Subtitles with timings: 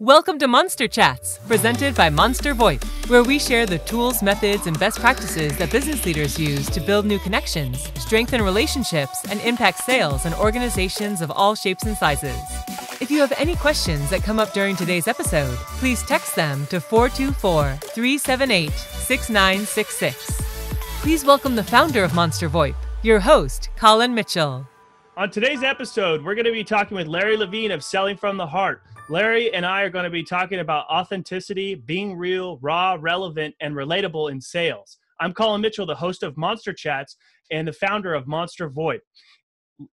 [0.00, 4.80] Welcome to Monster Chats, presented by Monster VoIP, where we share the tools, methods, and
[4.80, 10.24] best practices that business leaders use to build new connections, strengthen relationships, and impact sales
[10.24, 12.40] in organizations of all shapes and sizes.
[13.02, 16.80] If you have any questions that come up during today's episode, please text them to
[16.80, 20.40] 424 378 6966.
[21.02, 24.66] Please welcome the founder of Monster VoIP, your host, Colin Mitchell.
[25.18, 28.46] On today's episode, we're going to be talking with Larry Levine of Selling from the
[28.46, 28.82] Heart.
[29.10, 33.74] Larry and I are going to be talking about authenticity, being real, raw, relevant, and
[33.74, 34.98] relatable in sales.
[35.18, 37.16] I'm Colin Mitchell, the host of Monster Chats
[37.50, 39.00] and the founder of Monster VoIP.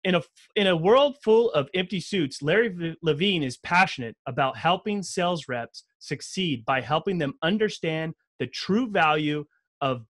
[0.04, 0.22] In a,
[0.54, 5.82] in a world full of empty suits, Larry Levine is passionate about helping sales reps
[5.98, 9.44] succeed by helping them understand the true value
[9.80, 10.04] of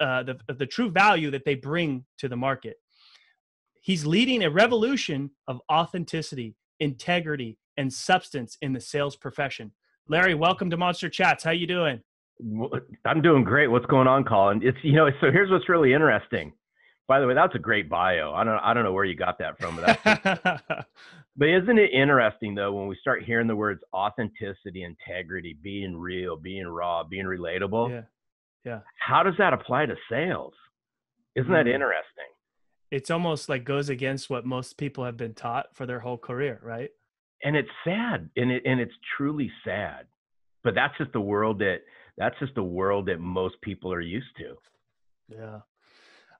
[0.00, 2.76] uh, the, the true value that they bring to the market.
[3.82, 9.72] He's leading a revolution of authenticity, integrity, and substance in the sales profession.
[10.08, 11.44] Larry, welcome to Monster Chats.
[11.44, 12.02] How you doing?
[13.06, 13.68] I'm doing great.
[13.68, 14.60] What's going on, Colin?
[14.62, 16.52] It's you know, so here's what's really interesting.
[17.06, 18.34] By the way, that's a great bio.
[18.34, 20.00] I don't I don't know where you got that from, but
[21.36, 26.36] but isn't it interesting though when we start hearing the words authenticity, integrity, being real,
[26.36, 27.90] being raw, being relatable?
[27.90, 28.02] Yeah.
[28.64, 28.80] Yeah.
[28.98, 30.52] How does that apply to sales?
[31.34, 31.74] Isn't that mm-hmm.
[31.74, 32.26] interesting?
[32.90, 36.60] It's almost like goes against what most people have been taught for their whole career,
[36.62, 36.90] right?
[37.44, 40.06] And it's sad and it and it's truly sad
[40.64, 41.78] but that's just the world that
[42.16, 44.56] that's just the world that most people are used to.
[45.28, 45.60] Yeah.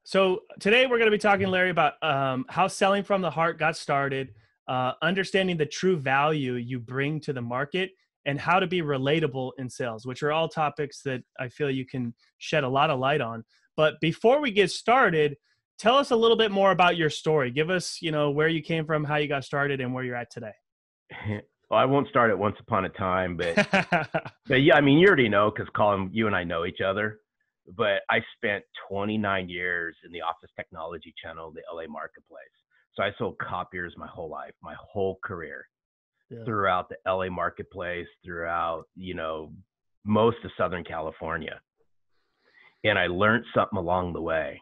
[0.02, 3.58] So today we're going to be talking larry about um, how selling from the heart
[3.58, 4.34] got started
[4.66, 7.92] uh, understanding the true value you bring to the market
[8.26, 11.86] and how to be relatable in sales which are all topics that i feel you
[11.86, 13.44] can shed a lot of light on.
[13.76, 15.36] But before we get started
[15.78, 17.50] tell us a little bit more about your story.
[17.50, 20.16] Give us you know where you came from how you got started and where you're
[20.16, 20.52] at today
[21.70, 23.54] well, I won't start at once upon a time, but
[24.46, 27.20] but yeah, I mean, you already know because Colin, you and I know each other.
[27.76, 32.40] But I spent 29 years in the office technology channel, the LA marketplace.
[32.94, 35.66] So I sold copiers my whole life, my whole career,
[36.30, 36.44] yeah.
[36.44, 39.52] throughout the LA marketplace, throughout you know
[40.04, 41.60] most of Southern California,
[42.84, 44.60] and I learned something along the way.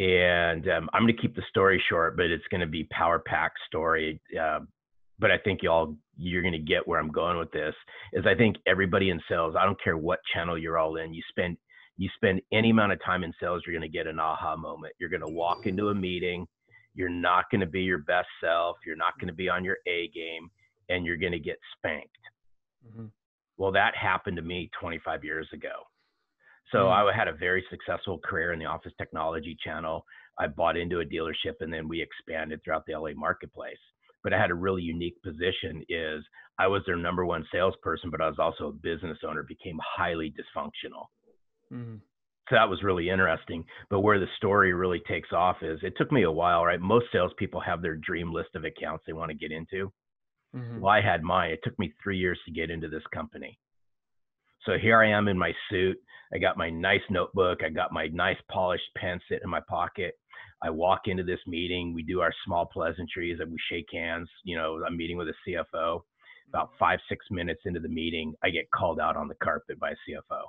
[0.00, 3.18] And um, I'm going to keep the story short, but it's going to be power
[3.18, 4.20] pack story.
[4.40, 4.60] Uh,
[5.18, 7.74] but I think y'all you're going to get where I'm going with this
[8.12, 11.22] is I think everybody in sales, I don't care what channel you're all in, you
[11.28, 11.56] spend
[11.96, 14.94] you spend any amount of time in sales, you're going to get an aha moment.
[15.00, 16.46] You're going to walk into a meeting,
[16.94, 19.78] you're not going to be your best self, you're not going to be on your
[19.88, 20.48] A game,
[20.88, 22.16] and you're going to get spanked.
[22.86, 23.06] Mm-hmm.
[23.56, 25.72] Well, that happened to me 25 years ago.
[26.70, 27.08] So mm-hmm.
[27.08, 30.04] I had a very successful career in the office technology channel.
[30.38, 33.76] I bought into a dealership and then we expanded throughout the LA marketplace
[34.22, 36.24] but I had a really unique position is
[36.58, 40.30] I was their number one salesperson, but I was also a business owner, became highly
[40.32, 41.06] dysfunctional.
[41.72, 41.96] Mm-hmm.
[42.48, 43.64] So that was really interesting.
[43.90, 46.80] But where the story really takes off is it took me a while, right?
[46.80, 49.92] Most salespeople have their dream list of accounts they want to get into.
[50.56, 50.80] Mm-hmm.
[50.80, 51.50] Well, I had mine.
[51.50, 53.58] It took me three years to get into this company.
[54.64, 55.96] So here I am in my suit.
[56.32, 57.62] I got my nice notebook.
[57.64, 60.14] I got my nice polished pen sitting in my pocket.
[60.62, 64.28] I walk into this meeting, we do our small pleasantries and we shake hands.
[64.44, 66.02] You know, I'm meeting with a CFO.
[66.48, 69.90] About five, six minutes into the meeting, I get called out on the carpet by
[69.90, 70.40] a CFO.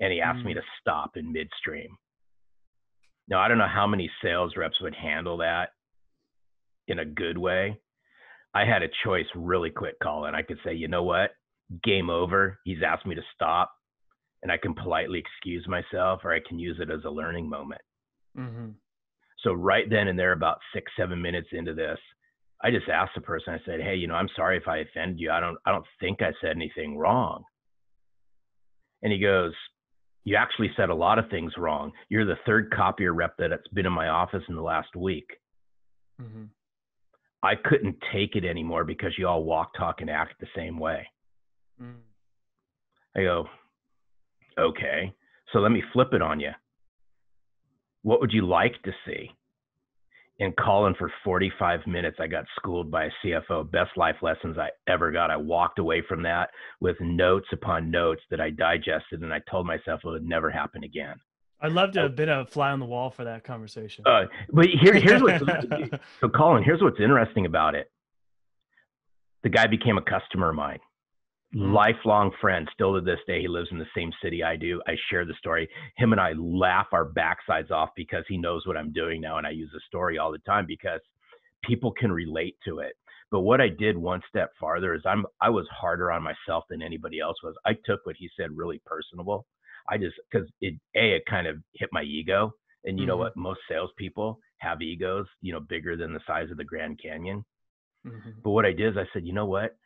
[0.00, 0.46] And he asked mm.
[0.46, 1.96] me to stop in midstream.
[3.28, 5.70] Now, I don't know how many sales reps would handle that
[6.88, 7.80] in a good way.
[8.54, 10.34] I had a choice really quick, Colin.
[10.34, 11.30] I could say, you know what?
[11.82, 12.58] Game over.
[12.64, 13.72] He's asked me to stop.
[14.42, 17.80] And I can politely excuse myself, or I can use it as a learning moment.
[18.36, 18.70] Mm-hmm.
[19.42, 21.98] So right then and there, about six, seven minutes into this,
[22.62, 25.18] I just asked the person, I said, Hey, you know, I'm sorry if I offended
[25.18, 25.30] you.
[25.30, 27.44] I don't I don't think I said anything wrong.
[29.02, 29.52] And he goes,
[30.24, 31.92] You actually said a lot of things wrong.
[32.08, 35.26] You're the third copier rep that's been in my office in the last week.
[36.20, 36.44] Mm-hmm.
[37.42, 41.04] I couldn't take it anymore because you all walk, talk, and act the same way.
[41.82, 41.96] Mm.
[43.16, 43.46] I go,
[44.56, 45.12] okay,
[45.52, 46.52] so let me flip it on you
[48.02, 49.30] what would you like to see?
[50.40, 53.70] And Colin for 45 minutes, I got schooled by a CFO.
[53.70, 55.30] Best life lessons I ever got.
[55.30, 56.50] I walked away from that
[56.80, 60.84] with notes upon notes that I digested, and I told myself it would never happen
[60.84, 61.16] again.
[61.60, 64.04] I'd love to have been a fly on the wall for that conversation.
[64.04, 65.40] Uh, but here, here's what.
[66.20, 66.64] so, Colin.
[66.64, 67.88] Here's what's interesting about it.
[69.44, 70.80] The guy became a customer of mine.
[71.54, 74.94] Lifelong friend still to this day he lives in the same city i do i
[75.10, 75.68] share the story
[75.98, 79.46] him and i laugh our backsides off because he knows what i'm doing now and
[79.46, 81.00] i use the story all the time because
[81.62, 82.94] people can relate to it
[83.30, 86.82] But what I did one step farther is I'm I was harder on myself than
[86.82, 87.54] anybody else was.
[87.64, 89.46] I took what he said really personable.
[89.88, 92.52] I just because it a it kind of hit my ego,
[92.84, 93.08] and you mm-hmm.
[93.08, 93.36] know what?
[93.36, 97.44] Most salespeople have egos, you know, bigger than the size of the Grand Canyon.
[98.06, 98.30] Mm-hmm.
[98.44, 99.76] But what I did is I said, you know what?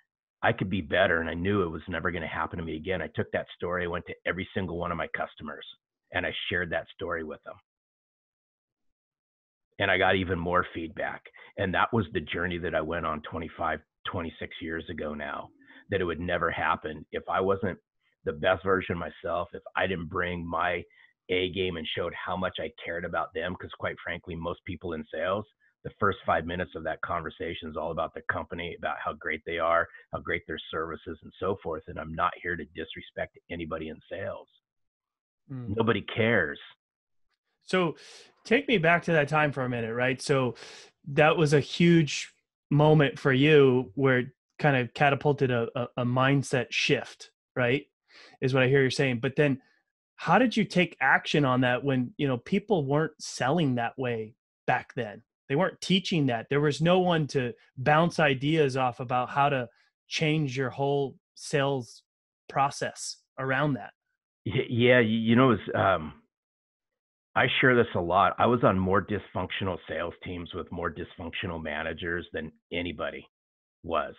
[0.43, 1.21] I could be better.
[1.21, 3.03] And I knew it was never going to happen to me again.
[3.03, 5.67] I took that story, I went to every single one of my customers
[6.13, 7.55] and I shared that story with them.
[9.79, 11.23] And I got even more feedback.
[11.59, 13.81] And that was the journey that I went on 25,
[14.11, 15.49] 26 years ago now,
[15.91, 17.79] that it would never happen if I wasn't
[18.25, 20.83] the best version myself, if I didn't bring my
[21.29, 23.53] A game and showed how much I cared about them.
[23.53, 25.45] Because quite frankly, most people in sales,
[25.87, 29.41] the first five minutes of that conversation is all about the company, about how great
[29.47, 31.85] they are, how great their services, and so forth.
[31.87, 34.49] And I'm not here to disrespect anybody in sales.
[35.49, 35.77] Mm.
[35.77, 36.59] Nobody cares.
[37.63, 37.95] So
[38.45, 40.21] take me back to that time for a minute, right?
[40.21, 40.57] So
[41.13, 42.33] that was a huge
[42.69, 44.27] moment for you where it
[44.59, 47.87] kind of catapulted a, a, a mindset shift, right?
[48.41, 49.21] Is what I hear you're saying.
[49.21, 49.63] But then
[50.17, 54.35] how did you take action on that when you know people weren't selling that way
[54.67, 56.47] back then they weren't teaching that.
[56.51, 59.69] There was no one to bounce ideas off about how to
[60.09, 62.03] change your whole sales
[62.49, 63.91] process around that.
[64.45, 66.15] Yeah you know um,
[67.35, 68.35] i share this a lot.
[68.39, 73.27] I was on more dysfunctional sales teams with more dysfunctional managers than anybody
[73.83, 74.15] was.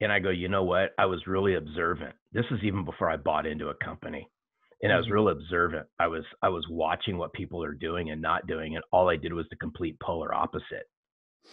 [0.00, 0.90] And i go you know what?
[0.98, 2.14] I was really observant.
[2.32, 4.28] This is even before i bought into a company
[4.82, 5.14] and I was mm-hmm.
[5.14, 5.86] real observant.
[5.98, 9.16] I was I was watching what people are doing and not doing, and all I
[9.16, 10.88] did was the complete polar opposite.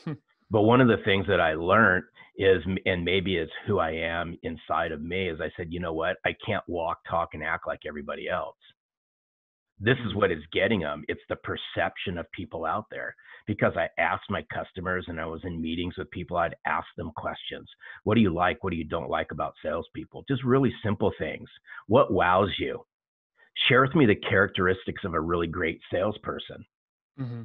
[0.52, 2.04] But one of the things that I learned
[2.38, 5.94] is, and maybe it's who I am inside of me, is I said, you know
[5.94, 6.18] what?
[6.26, 8.58] I can't walk, talk, and act like everybody else.
[9.80, 10.20] This is mm-hmm.
[10.20, 11.04] what is getting them.
[11.08, 13.16] It's the perception of people out there.
[13.48, 17.12] Because I asked my customers and I was in meetings with people, I'd ask them
[17.16, 17.70] questions.
[18.04, 18.64] What do you like?
[18.64, 20.26] What do you don't like about salespeople?
[20.28, 21.50] Just really simple things.
[21.88, 22.86] What wows you?
[23.68, 26.66] Share with me the characteristics of a really great salesperson.
[27.20, 27.44] Mm-hmm.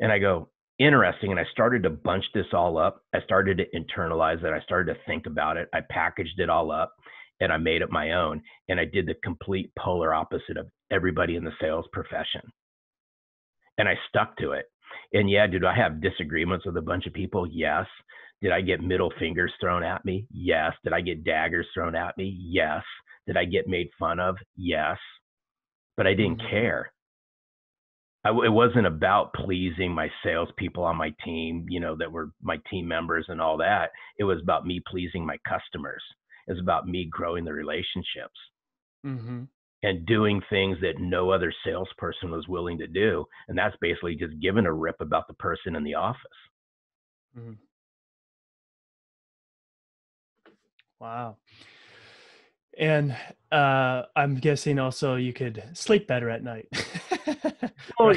[0.00, 0.48] And I go,
[0.78, 1.30] interesting.
[1.30, 3.02] And I started to bunch this all up.
[3.14, 4.52] I started to internalize it.
[4.52, 5.68] I started to think about it.
[5.74, 6.92] I packaged it all up
[7.40, 8.42] and I made it my own.
[8.68, 12.42] And I did the complete polar opposite of everybody in the sales profession.
[13.76, 14.66] And I stuck to it.
[15.12, 17.46] And yeah, did I have disagreements with a bunch of people?
[17.46, 17.86] Yes.
[18.40, 20.26] Did I get middle fingers thrown at me?
[20.30, 20.72] Yes.
[20.84, 22.36] Did I get daggers thrown at me?
[22.40, 22.82] Yes.
[23.26, 24.36] Did I get made fun of?
[24.56, 24.96] Yes
[25.98, 26.50] but I didn't mm-hmm.
[26.50, 26.92] care.
[28.24, 32.58] I, it wasn't about pleasing my salespeople on my team, you know, that were my
[32.70, 33.90] team members and all that.
[34.18, 36.02] It was about me pleasing my customers.
[36.46, 38.38] It was about me growing the relationships
[39.04, 39.42] mm-hmm.
[39.82, 43.24] and doing things that no other salesperson was willing to do.
[43.48, 46.20] And that's basically just giving a rip about the person in the office.
[47.36, 47.52] Mm-hmm.
[51.00, 51.36] Wow.
[52.78, 53.16] And
[53.50, 56.68] uh, I'm guessing also you could sleep better at night.
[57.98, 58.12] well,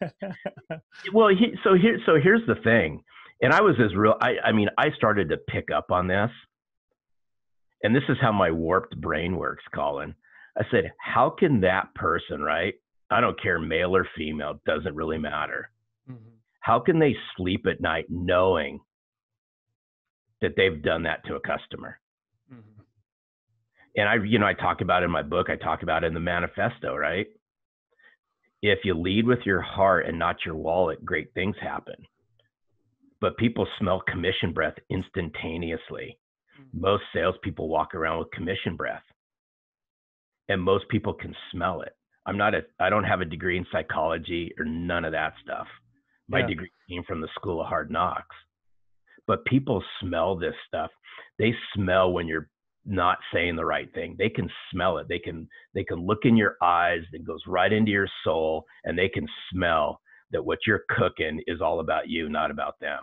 [1.12, 3.02] well, he, so here, so here's the thing,
[3.42, 4.14] and I was as real.
[4.20, 6.30] I, I mean, I started to pick up on this,
[7.82, 10.14] and this is how my warped brain works, Colin.
[10.56, 12.74] I said, how can that person, right?
[13.10, 15.70] I don't care, male or female, doesn't really matter.
[16.10, 16.30] Mm-hmm.
[16.60, 18.80] How can they sleep at night knowing
[20.40, 21.98] that they've done that to a customer?
[23.96, 26.08] And I, you know, I talk about it in my book, I talk about it
[26.08, 27.26] in the manifesto, right?
[28.62, 31.94] If you lead with your heart and not your wallet, great things happen.
[33.20, 36.18] But people smell commission breath instantaneously.
[36.60, 36.80] Mm-hmm.
[36.80, 39.02] Most salespeople walk around with commission breath,
[40.48, 41.92] and most people can smell it.
[42.26, 45.66] I'm not a, I don't have a degree in psychology or none of that stuff.
[46.28, 46.46] My yeah.
[46.46, 48.34] degree came from the School of Hard Knocks.
[49.26, 50.90] But people smell this stuff.
[51.38, 52.48] They smell when you're
[52.86, 54.14] not saying the right thing.
[54.18, 55.08] They can smell it.
[55.08, 58.98] They can they can look in your eyes it goes right into your soul and
[58.98, 60.00] they can smell
[60.30, 63.00] that what you're cooking is all about you not about them.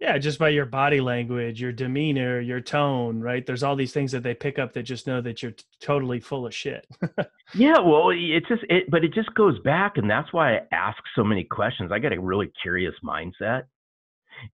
[0.00, 3.44] Yeah just by your body language your demeanor your tone right?
[3.46, 6.20] There's all these things that they pick up that just know that you're t- totally
[6.20, 6.86] full of shit.
[7.52, 10.98] Yeah well it just it but it just goes back and that's why i ask
[11.16, 11.90] so many questions.
[11.90, 13.64] I got a really curious mindset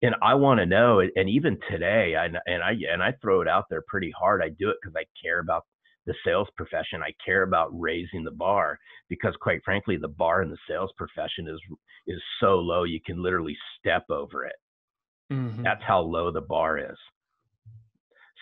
[0.03, 1.01] and I want to know.
[1.01, 4.43] And even today, I, and I and I throw it out there pretty hard.
[4.43, 5.65] I do it because I care about
[6.07, 7.03] the sales profession.
[7.03, 8.79] I care about raising the bar
[9.09, 11.61] because, quite frankly, the bar in the sales profession is
[12.07, 14.57] is so low you can literally step over it.
[15.33, 15.63] Mm-hmm.
[15.63, 16.97] That's how low the bar is.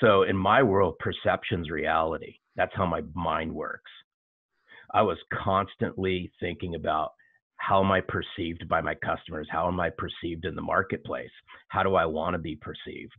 [0.00, 2.34] So in my world, perception's reality.
[2.56, 3.90] That's how my mind works.
[4.92, 7.12] I was constantly thinking about
[7.56, 9.48] how am I perceived by my customers?
[9.50, 11.30] How am I perceived in the marketplace?
[11.68, 13.12] How do I want to be perceived?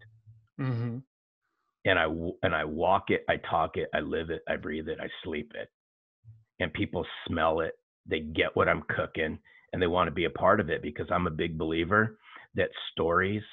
[0.59, 0.97] Mm-hmm.
[1.85, 2.05] And I
[2.43, 5.51] and I walk it, I talk it, I live it, I breathe it, I sleep
[5.55, 5.69] it,
[6.59, 7.73] and people smell it.
[8.07, 9.37] They get what I'm cooking,
[9.71, 12.17] and they want to be a part of it because I'm a big believer
[12.55, 13.43] that stories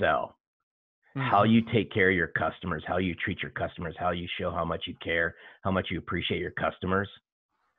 [0.00, 0.36] sell.
[1.16, 1.28] Mm-hmm.
[1.28, 4.50] How you take care of your customers, how you treat your customers, how you show
[4.50, 7.08] how much you care, how much you appreciate your customers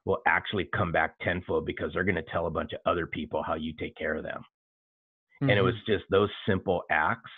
[0.05, 3.43] will actually come back tenfold because they're going to tell a bunch of other people
[3.43, 4.41] how you take care of them.
[5.41, 5.49] Mm-hmm.
[5.49, 5.93] And it was mm-hmm.
[5.93, 7.31] just those simple acts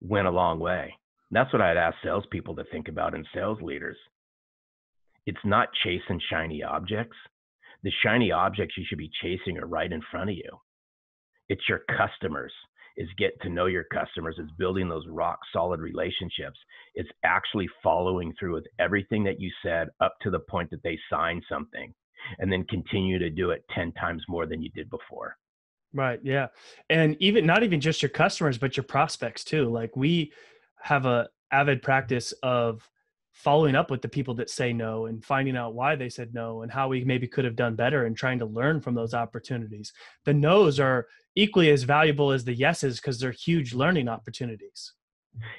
[0.00, 0.94] went a long way.
[1.30, 3.98] That's what I'd ask salespeople to think about and sales leaders.
[5.26, 7.16] It's not chasing shiny objects.
[7.82, 10.50] The shiny objects you should be chasing are right in front of you.
[11.50, 12.52] It's your customers
[12.98, 16.58] is get to know your customers it's building those rock solid relationships
[16.94, 20.98] it's actually following through with everything that you said up to the point that they
[21.10, 21.94] sign something
[22.38, 25.36] and then continue to do it 10 times more than you did before
[25.94, 26.48] right yeah
[26.90, 30.32] and even not even just your customers but your prospects too like we
[30.82, 32.88] have a avid practice of
[33.38, 36.62] following up with the people that say no and finding out why they said no
[36.62, 39.92] and how we maybe could have done better and trying to learn from those opportunities.
[40.24, 41.06] The no's are
[41.38, 44.92] equally as valuable as the yeses because they're huge learning opportunities.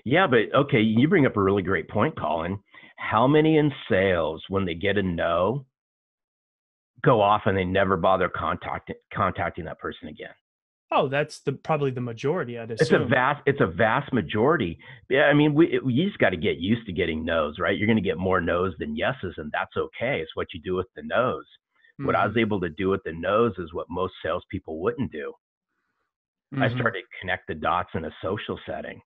[0.03, 2.59] Yeah, but okay, you bring up a really great point, Colin.
[2.97, 5.65] How many in sales, when they get a no,
[7.01, 10.33] go off and they never bother contacting contacting that person again?
[10.91, 12.59] Oh, that's the probably the majority.
[12.59, 13.01] I'd assume.
[13.01, 13.41] It's a vast.
[13.45, 14.79] It's a vast majority.
[15.09, 17.77] Yeah, I mean, we we just got to get used to getting no's, right?
[17.77, 20.19] You're going to get more no's than yeses, and that's okay.
[20.19, 21.45] It's what you do with the no's.
[21.45, 22.05] Mm-hmm.
[22.07, 22.39] What I was mm-hmm.
[22.39, 25.31] able to do with the no's is what most salespeople wouldn't do.
[26.53, 26.63] Mm-hmm.
[26.63, 29.01] I started to connect the dots in a social setting.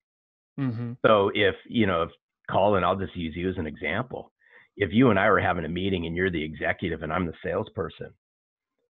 [0.59, 0.93] Mm-hmm.
[1.05, 2.09] So if you know, if
[2.49, 4.31] Colin, I'll just use you as an example.
[4.75, 7.33] If you and I were having a meeting and you're the executive and I'm the
[7.43, 8.13] salesperson,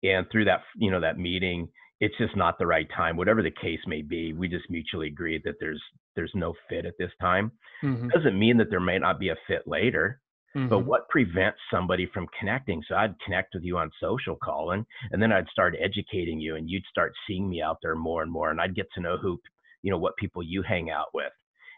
[0.02, 1.68] and through that you know that meeting
[2.00, 5.42] it's just not the right time whatever the case may be we just mutually agreed
[5.44, 5.80] that there's
[6.16, 7.52] there's no fit at this time
[7.82, 8.08] mm-hmm.
[8.08, 10.20] doesn't mean that there may not be a fit later
[10.56, 10.68] mm-hmm.
[10.68, 15.22] but what prevents somebody from connecting so i'd connect with you on social colin and
[15.22, 18.50] then i'd start educating you and you'd start seeing me out there more and more
[18.50, 19.38] and i'd get to know who
[19.82, 21.32] you know what people you hang out with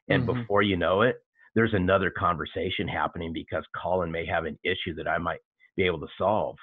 [0.09, 0.41] and mm-hmm.
[0.41, 1.17] before you know it
[1.55, 5.41] there's another conversation happening because colin may have an issue that i might
[5.77, 6.57] be able to solve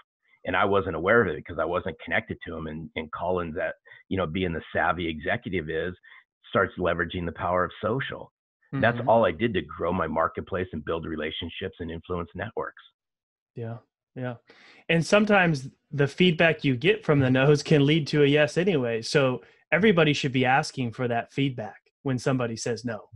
[0.45, 2.67] and I wasn't aware of it because I wasn't connected to him.
[2.67, 3.75] And, and Collins, that
[4.07, 5.93] you know, being the savvy executive is,
[6.49, 8.31] starts leveraging the power of social.
[8.73, 8.81] Mm-hmm.
[8.81, 12.83] That's all I did to grow my marketplace and build relationships and influence networks.
[13.55, 13.77] Yeah,
[14.15, 14.35] yeah.
[14.89, 19.01] And sometimes the feedback you get from the no's can lead to a yes anyway.
[19.01, 23.09] So everybody should be asking for that feedback when somebody says no.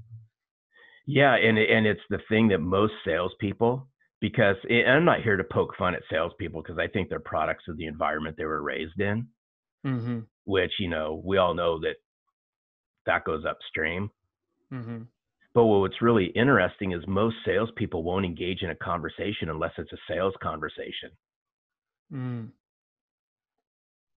[1.05, 3.87] Yeah, and and it's the thing that most salespeople
[4.21, 7.77] because I'm not here to poke fun at salespeople because I think they're products of
[7.77, 9.27] the environment they were raised in,
[9.85, 10.19] mm-hmm.
[10.45, 11.95] which you know we all know that
[13.05, 14.09] that goes upstream.
[14.73, 15.01] Mm-hmm.
[15.53, 19.97] But what's really interesting is most salespeople won't engage in a conversation unless it's a
[20.07, 21.11] sales conversation.
[22.11, 22.49] Mm.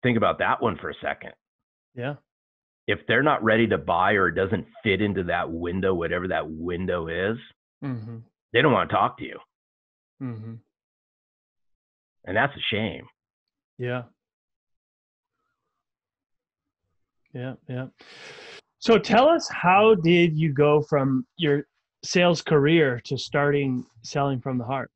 [0.02, 1.32] Think about that one for a second.
[1.94, 2.14] Yeah.
[2.86, 6.48] If they're not ready to buy or it doesn't fit into that window, whatever that
[6.48, 7.38] window is,
[7.82, 8.18] mm-hmm.
[8.52, 9.38] they don't want to talk to you.
[10.22, 10.54] Mm-hmm.
[12.26, 13.06] And that's a shame.
[13.78, 14.02] Yeah.
[17.32, 17.86] Yeah, yeah.
[18.84, 21.66] So tell us how did you go from your
[22.04, 24.90] sales career to starting selling from the heart?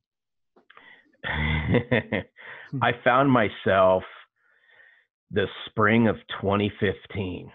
[1.25, 4.02] I found myself
[5.30, 7.50] the spring of 2015,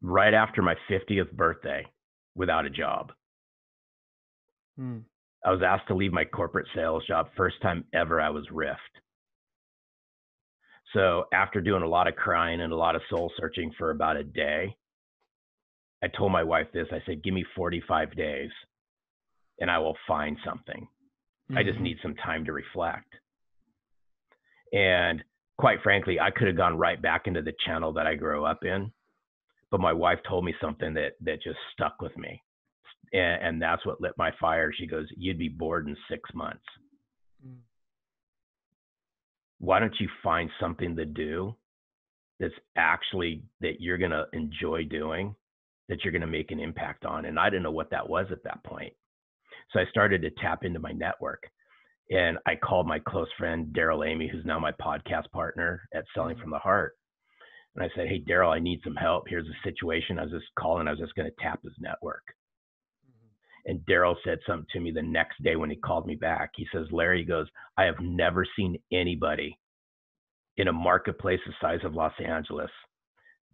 [0.00, 1.86] right after my 50th birthday,
[2.34, 3.12] without a job.
[4.76, 4.98] Hmm.
[5.44, 7.28] I was asked to leave my corporate sales job.
[7.36, 8.74] First time ever I was riffed.
[10.94, 14.16] So after doing a lot of crying and a lot of soul searching for about
[14.16, 14.76] a day,
[16.02, 16.88] I told my wife this.
[16.90, 18.50] I said, give me 45 days
[19.60, 20.88] and I will find something.
[21.50, 21.58] Mm-hmm.
[21.58, 21.84] I just mm-hmm.
[21.84, 23.06] need some time to reflect.
[24.72, 25.22] And
[25.58, 28.64] quite frankly, I could have gone right back into the channel that I grew up
[28.64, 28.92] in.
[29.70, 32.42] But my wife told me something that that just stuck with me
[33.12, 34.72] and, and that's what lit my fire.
[34.72, 36.64] She goes, "You'd be bored in six months.
[39.62, 41.54] Why don't you find something to do
[42.40, 45.36] that's actually that you're gonna enjoy doing,
[45.88, 48.42] that you're gonna make an impact on?" And I didn't know what that was at
[48.42, 48.92] that point,
[49.70, 51.48] so I started to tap into my network.
[52.10, 56.36] And I called my close friend Darrell Amy, who's now my podcast partner at Selling
[56.36, 56.40] mm.
[56.40, 56.96] from the Heart.
[57.76, 59.28] And I said, Hey, Darrell, I need some help.
[59.28, 60.18] Here's a situation.
[60.18, 60.88] I was just calling.
[60.88, 62.24] I was just going to tap his network
[63.64, 66.50] And Darrell said something to me the next day when he called me back.
[66.56, 69.56] He says, Larry goes, I have never seen anybody
[70.56, 72.70] in a marketplace the size of Los Angeles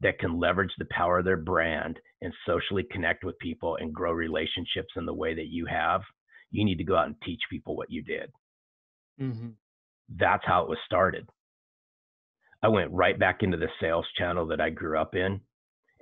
[0.01, 4.13] that can leverage the power of their brand and socially connect with people and grow
[4.13, 6.01] relationships in the way that you have.
[6.51, 8.31] You need to go out and teach people what you did.
[9.21, 9.49] Mm-hmm.
[10.17, 11.29] That's how it was started.
[12.63, 15.41] I went right back into the sales channel that I grew up in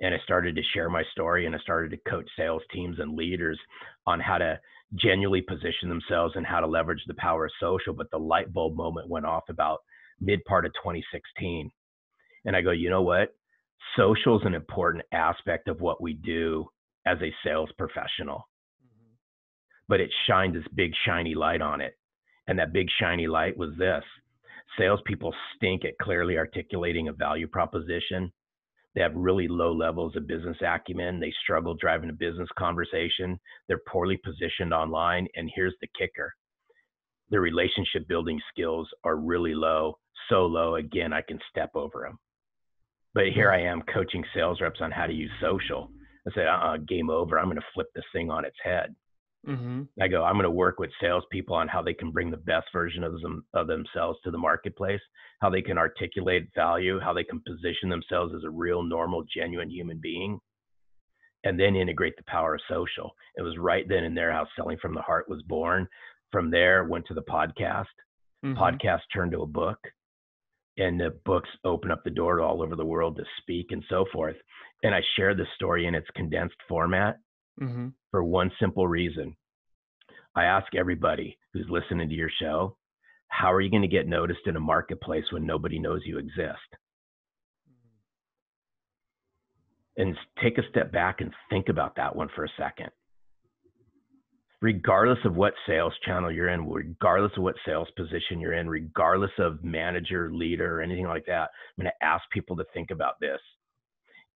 [0.01, 3.15] and I started to share my story and I started to coach sales teams and
[3.15, 3.59] leaders
[4.05, 4.59] on how to
[4.95, 7.93] genuinely position themselves and how to leverage the power of social.
[7.93, 9.79] But the light bulb moment went off about
[10.19, 11.71] mid part of 2016.
[12.45, 13.35] And I go, you know what?
[13.95, 16.67] Social is an important aspect of what we do
[17.05, 18.47] as a sales professional.
[18.83, 19.13] Mm-hmm.
[19.87, 21.97] But it shined this big shiny light on it.
[22.47, 24.03] And that big shiny light was this
[24.77, 28.31] salespeople stink at clearly articulating a value proposition.
[28.97, 31.19] They have really low levels of business acumen.
[31.19, 33.39] They struggle driving a business conversation.
[33.67, 35.27] They're poorly positioned online.
[35.35, 36.33] And here's the kicker
[37.29, 39.99] their relationship building skills are really low,
[40.29, 42.17] so low, again, I can step over them.
[43.13, 45.91] But here I am coaching sales reps on how to use social.
[46.27, 47.37] I say, uh uh game over.
[47.37, 48.95] I'm going to flip this thing on its head.
[49.45, 49.83] Mm-hmm.
[50.01, 52.67] I go, I'm going to work with salespeople on how they can bring the best
[52.73, 54.99] version of, them, of themselves to the marketplace,
[55.39, 59.69] how they can articulate value, how they can position themselves as a real, normal, genuine
[59.69, 60.39] human being,
[61.43, 63.11] and then integrate the power of social.
[63.37, 65.87] It was right then and there how Selling from the Heart was born.
[66.31, 67.85] From there, went to the podcast.
[68.43, 68.57] Mm-hmm.
[68.61, 69.79] Podcast turned to a book,
[70.77, 73.83] and the books open up the door to all over the world to speak and
[73.89, 74.35] so forth.
[74.83, 77.17] And I share the story in its condensed format
[77.61, 77.87] mm-hmm.
[78.11, 79.35] for one simple reason.
[80.35, 82.77] I ask everybody who's listening to your show,
[83.29, 86.59] how are you going to get noticed in a marketplace when nobody knows you exist?
[89.97, 92.89] And take a step back and think about that one for a second.
[94.61, 99.31] Regardless of what sales channel you're in, regardless of what sales position you're in, regardless
[99.39, 103.19] of manager, leader, or anything like that, I'm going to ask people to think about
[103.19, 103.39] this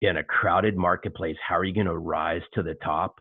[0.02, 3.20] in a crowded marketplace, how are you going to rise to the top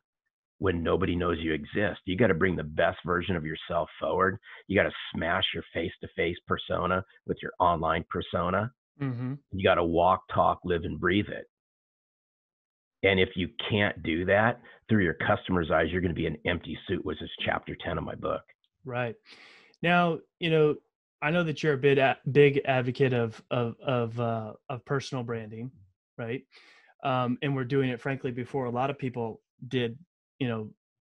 [0.57, 2.01] when nobody knows you exist?
[2.05, 4.37] You got to bring the best version of yourself forward.
[4.67, 8.71] You got to smash your face to face persona with your online persona.
[8.99, 9.33] Mm-hmm.
[9.51, 11.45] You got to walk, talk, live, and breathe it.
[13.03, 16.37] And if you can't do that through your customer's eyes, you're going to be an
[16.45, 18.41] empty suit, which is chapter 10 of my book.
[18.85, 19.15] Right.
[19.83, 20.75] Now, you know,
[21.21, 21.99] I know that you're a big,
[22.31, 25.71] big advocate of, of, of, uh, of personal branding,
[26.21, 26.43] right?
[27.03, 29.97] um, and we're doing it frankly before a lot of people did
[30.39, 30.69] you know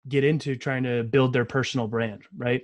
[0.08, 2.62] get into trying to build their personal brand right?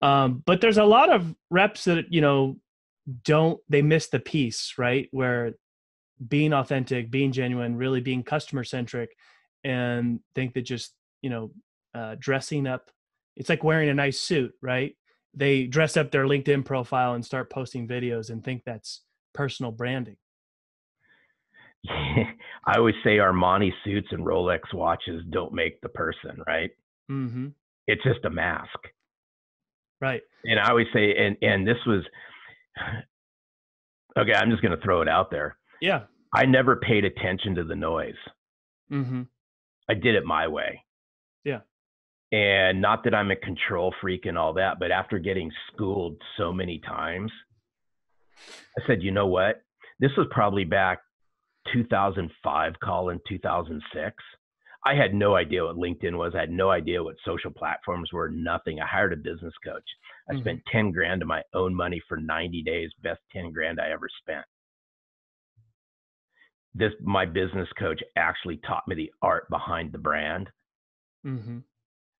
[0.00, 2.56] Um, but there's a lot of reps that you know
[3.24, 5.08] don't they miss the piece right?
[5.10, 5.52] Where
[6.28, 9.10] being authentic being genuine really being customer centric
[9.64, 11.50] and think that just you know
[11.94, 12.90] uh, dressing up
[13.36, 14.94] it's like wearing a nice suit right?
[15.34, 20.16] They dress up their linkedin profile and start posting videos and think that's personal branding
[21.88, 26.70] I always say Armani suits and Rolex watches don't make the person, right?
[27.10, 27.48] Mm-hmm.
[27.86, 28.78] It's just a mask.
[30.00, 30.22] Right.
[30.44, 32.02] And I always say, and and this was
[34.18, 34.32] okay.
[34.32, 35.56] I'm just going to throw it out there.
[35.80, 36.02] Yeah.
[36.34, 38.14] I never paid attention to the noise.
[38.90, 39.22] Mm-hmm.
[39.88, 40.84] I did it my way.
[41.44, 41.60] Yeah.
[42.30, 46.52] And not that I'm a control freak and all that, but after getting schooled so
[46.52, 47.30] many times,
[48.78, 49.62] I said, you know what?
[50.00, 51.00] This was probably back
[51.72, 54.14] 2005 Colin 2006
[54.84, 56.34] i had no idea what linkedin was.
[56.34, 58.80] I had no idea what social platforms were nothing.
[58.80, 59.84] I hired a business coach.
[60.28, 60.40] I mm-hmm.
[60.42, 64.08] spent 10 grand of my own money for 90 days best 10 grand i ever
[64.20, 64.44] spent.
[66.74, 70.48] This my business coach actually taught me the art behind the brand.
[71.24, 71.58] Mm-hmm.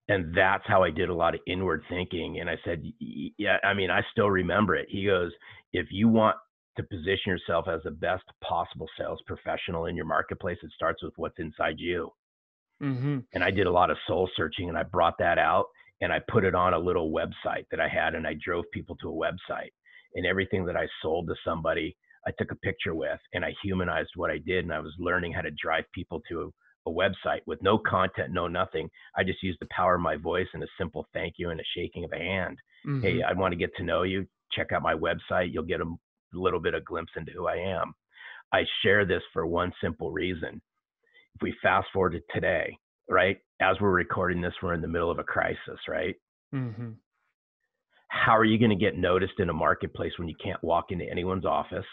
[0.09, 2.38] and that's how i did a lot of inward thinking.
[2.41, 4.87] And i said yeah i mean i still remember it.
[4.88, 5.33] He goes
[5.73, 6.37] if you want
[6.77, 11.13] to position yourself as the best possible sales professional in your marketplace, it starts with
[11.17, 12.11] what's inside you.
[12.83, 13.19] Mm-hmm.
[13.35, 15.67] And I did a lot of soul searching and I brought that out
[16.01, 18.97] and I put it on a little website that I had and I drove people
[18.97, 19.71] to a website.
[20.15, 24.11] And everything that I sold to somebody, I took a picture with and I humanized
[24.17, 24.65] what I did.
[24.65, 26.53] And I was learning how to drive people to
[26.87, 28.89] a, a website with no content, no nothing.
[29.17, 31.65] I just used the power of my voice and a simple thank you and a
[31.77, 32.59] shaking of a hand.
[32.87, 33.03] Mm-hmm.
[33.03, 34.27] Hey, I want to get to know you.
[34.51, 35.53] Check out my website.
[35.53, 35.95] You'll get a
[36.38, 37.95] little bit of glimpse into who I am.
[38.53, 40.61] I share this for one simple reason.
[41.35, 42.77] If we fast forward to today,
[43.09, 43.38] right?
[43.61, 46.14] As we're recording this, we're in the middle of a crisis, right?
[46.55, 46.90] Mm-hmm.
[48.09, 51.11] How are you going to get noticed in a marketplace when you can't walk into
[51.11, 51.87] anyone's office?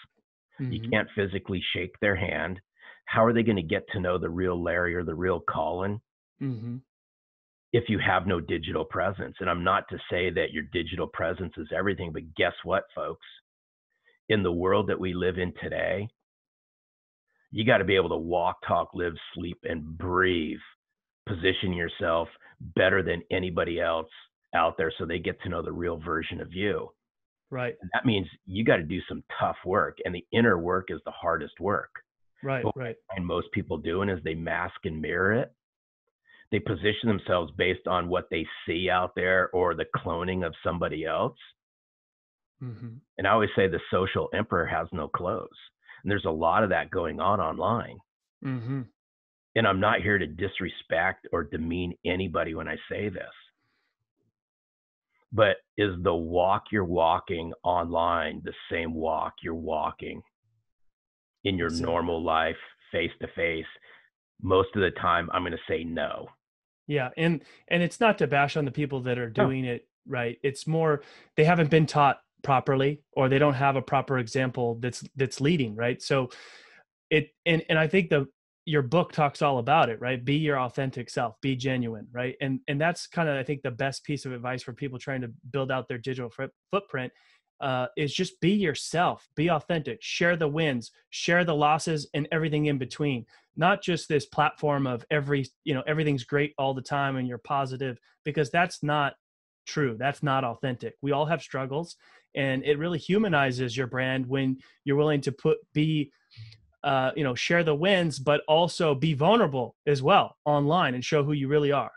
[0.60, 0.72] Mm-hmm.
[0.74, 2.60] You can't physically shake their hand.
[3.06, 6.02] How are they going to get to know the real Larry or the real Colin?
[6.42, 6.78] Mm-hmm.
[7.74, 9.36] if you have no digital presence.
[9.40, 13.26] And I'm not to say that your digital presence is everything, but guess what, folks?
[14.30, 16.08] In the world that we live in today,
[17.52, 20.60] you got to be able to walk, talk, live, sleep, and breathe.
[21.28, 22.28] Position yourself
[22.76, 24.10] better than anybody else
[24.56, 26.90] out there so they get to know the real version of you.
[27.52, 27.76] Right.
[27.82, 31.00] And that means you got to do some tough work, and the inner work is
[31.06, 31.90] the hardest work.
[32.44, 32.96] Right, right.
[33.16, 35.52] And most people doing is they mask and mirror it.
[36.52, 41.06] They position themselves based on what they see out there or the cloning of somebody
[41.06, 41.38] else.
[42.64, 42.96] Mm-hmm.
[43.18, 45.50] And I always say the social emperor has no clothes.
[46.04, 47.98] And there's a lot of that going on online.
[48.44, 48.82] Mm-hmm.
[49.56, 53.24] And I'm not here to disrespect or demean anybody when I say this.
[55.32, 60.22] But is the walk you're walking online the same walk you're walking
[61.44, 62.56] in your normal life
[62.92, 63.66] face to face?
[64.42, 66.30] Most of the time, I'm going to say no.
[66.88, 70.40] Yeah, and and it's not to bash on the people that are doing it right.
[70.42, 71.04] It's more
[71.36, 75.76] they haven't been taught properly or they don't have a proper example that's that's leading,
[75.76, 76.02] right?
[76.02, 76.30] So
[77.10, 78.28] it and and I think the
[78.66, 80.24] your book talks all about it, right?
[80.24, 82.36] Be your authentic self, be genuine, right?
[82.42, 85.22] And and that's kind of I think the best piece of advice for people trying
[85.22, 86.32] to build out their digital
[86.72, 87.12] footprint
[87.62, 92.68] uh, is just be yourself, be authentic, share the wins, share the losses, and everything
[92.68, 93.26] in between.
[93.58, 97.38] Not just this platform of every, you know, everything's great all the time and you're
[97.38, 99.16] positive, because that's not
[99.70, 99.96] true.
[99.98, 100.96] That's not authentic.
[101.02, 101.96] We all have struggles,
[102.36, 106.12] and it really humanizes your brand when you're willing to put be,
[106.84, 111.24] uh, you know, share the wins, but also be vulnerable as well online and show
[111.24, 111.92] who you really are.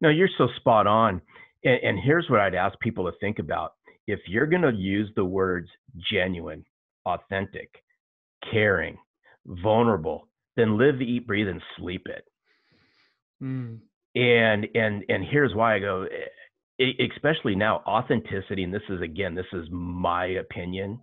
[0.00, 1.20] No, you're so spot on.
[1.64, 3.72] And, and here's what I'd ask people to think about
[4.06, 5.68] if you're going to use the words
[6.10, 6.64] genuine,
[7.04, 7.68] authentic,
[8.50, 8.96] caring,
[9.46, 12.24] vulnerable, then live, eat, breathe, and sleep it.
[13.42, 13.80] Mm.
[14.14, 16.06] And and and here's why I go,
[16.78, 18.64] especially now, authenticity.
[18.64, 21.00] And this is again, this is my opinion.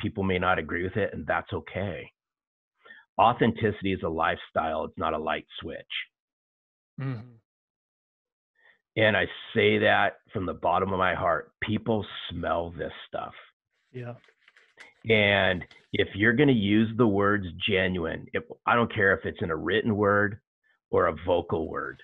[0.00, 2.10] People may not agree with it, and that's okay.
[3.20, 5.76] Authenticity is a lifestyle; it's not a light switch.
[7.00, 7.20] Mm-hmm.
[8.96, 11.52] And I say that from the bottom of my heart.
[11.62, 13.34] People smell this stuff.
[13.92, 14.14] Yeah.
[15.08, 19.40] And if you're going to use the words genuine, if, I don't care if it's
[19.40, 20.40] in a written word
[20.90, 22.02] or a vocal word,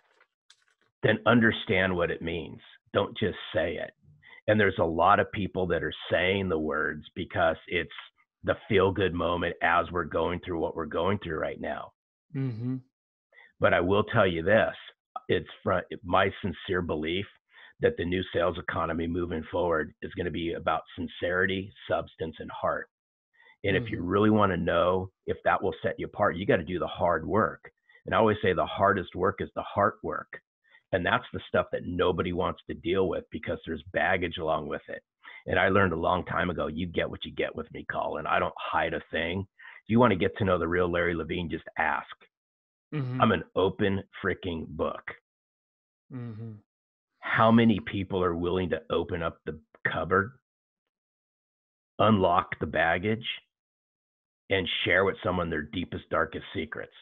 [1.03, 2.61] then understand what it means.
[2.95, 3.91] Don't just say it.
[4.47, 7.91] And there's a lot of people that are saying the words because it's
[8.45, 11.93] the feel good moment as we're going through what we're going through right now.
[12.37, 12.77] Mm-hmm.
[13.61, 14.75] But I will tell you this
[15.29, 17.27] it's from my sincere belief
[17.81, 22.51] that the new sales economy moving forward is going to be about sincerity, substance, and
[22.51, 22.89] heart.
[23.65, 23.85] And mm-hmm.
[23.85, 24.07] if you mm-hmm.
[24.07, 26.87] really want to know if that will set you apart, you got to do the
[26.87, 27.71] hard work.
[28.07, 30.29] And I always say the hardest work is the heart work.
[30.95, 34.83] And that's the stuff that nobody wants to deal with because there's baggage along with
[34.87, 35.03] it.
[35.47, 38.29] And I learned a long time ago, you get what you get with me, Colin.
[38.29, 39.41] I don't hide a thing.
[39.41, 42.07] If you want to get to know the real Larry Levine, just ask.
[42.95, 43.21] Mm-hmm.
[43.21, 45.03] I'm an open freaking book.
[46.15, 46.53] Mm-hmm.
[47.19, 49.59] How many people are willing to open up the
[49.93, 50.31] cupboard,
[51.99, 53.27] unlock the baggage,
[54.49, 56.95] and share with someone their deepest, darkest secrets?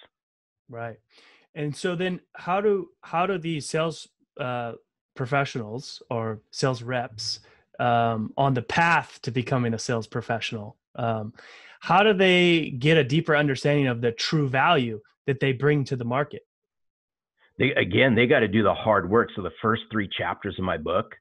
[0.70, 0.96] Right.
[1.54, 4.08] And so then, how do how do these sales
[4.40, 4.72] uh,
[5.14, 7.40] professionals or sales reps
[7.78, 10.76] um, on the path to becoming a sales professional?
[10.96, 11.34] Um,
[11.80, 15.96] how do they get a deeper understanding of the true value that they bring to
[15.96, 16.42] the market?
[17.58, 19.28] They again, they got to do the hard work.
[19.36, 21.14] So the first three chapters of my book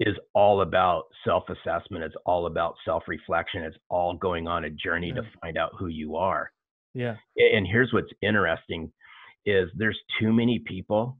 [0.00, 2.04] is all about self-assessment.
[2.04, 3.62] It's all about self-reflection.
[3.62, 6.52] It's all going on a journey to find out who you are.
[6.94, 7.16] Yeah.
[7.36, 8.92] And here's what's interesting
[9.46, 11.18] is there's too many people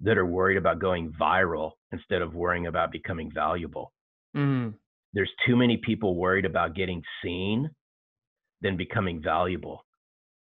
[0.00, 3.92] that are worried about going viral instead of worrying about becoming valuable.
[4.36, 4.74] Mm.
[5.12, 7.70] There's too many people worried about getting seen
[8.62, 9.84] than becoming valuable.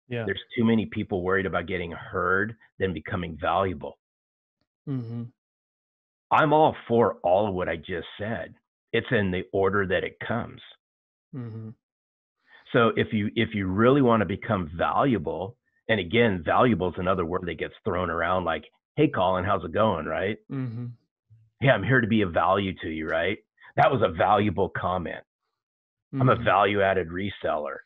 [0.10, 0.24] Yeah.
[0.26, 3.98] There's too many people worried about getting heard than becoming valuable.
[4.88, 5.24] Mm-hmm.
[6.32, 8.54] I'm all for all of what I just said.
[8.94, 10.62] It's in the order that it comes.
[11.36, 11.70] Mm-hmm.
[12.74, 15.56] So if you if you really want to become valuable,
[15.90, 19.74] and again, valuable is another word that gets thrown around like, "Hey, Colin, how's it
[19.74, 20.38] going?" Right?
[20.52, 20.86] Mm-hmm.
[21.62, 23.08] Yeah, I'm here to be a value to you.
[23.08, 23.38] Right?
[23.76, 25.24] That was a valuable comment.
[26.14, 26.44] I'm a mm-hmm.
[26.44, 27.78] value added reseller.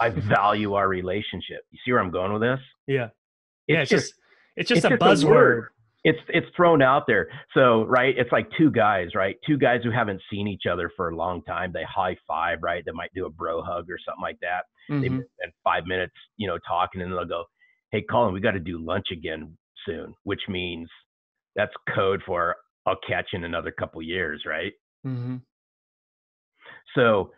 [0.00, 1.62] I value our relationship.
[1.70, 2.60] You see where I'm going with this?
[2.86, 3.06] Yeah.
[3.06, 3.12] It's
[3.68, 4.14] yeah, it's just, just
[4.56, 5.66] it's just it's a just buzzword.
[6.08, 7.28] It's it's thrown out there.
[7.54, 9.36] So right, it's like two guys, right?
[9.46, 11.72] Two guys who haven't seen each other for a long time.
[11.72, 12.84] They high five, right?
[12.86, 14.66] They might do a bro hug or something like that.
[14.90, 15.02] Mm-hmm.
[15.02, 17.44] They spend five minutes, you know, talking, and they'll go,
[17.92, 20.88] "Hey, Colin, we got to do lunch again soon," which means
[21.56, 24.72] That's code for I'll catch in another couple years, right?
[25.06, 25.36] Mm-hmm.
[26.94, 27.32] So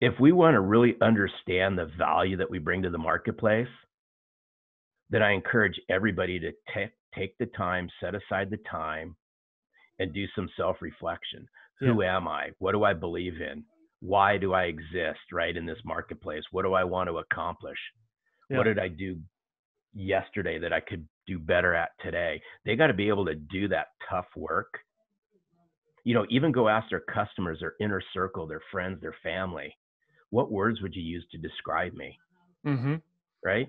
[0.00, 3.68] if we want to really understand the value that we bring to the marketplace,
[5.10, 9.16] then I encourage everybody to take take the time, set aside the time,
[9.98, 11.46] and do some self-reflection.
[11.80, 11.88] Yeah.
[11.88, 12.50] Who am I?
[12.58, 13.64] What do I believe in?
[14.00, 16.42] Why do I exist right in this marketplace?
[16.50, 17.78] What do I want to accomplish?
[18.48, 18.58] Yeah.
[18.58, 19.18] What did I do
[19.94, 22.40] yesterday that I could do better at today?
[22.64, 24.78] They got to be able to do that tough work.
[26.04, 29.76] You know, even go ask their customers, their inner circle, their friends, their family,
[30.30, 32.18] what words would you use to describe me?
[32.66, 32.94] Mm-hmm.
[33.44, 33.68] Right?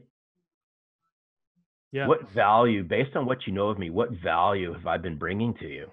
[1.92, 2.08] Yeah.
[2.08, 5.54] What value, based on what you know of me, what value have I been bringing
[5.56, 5.92] to you?